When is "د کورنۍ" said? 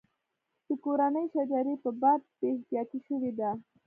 0.67-1.25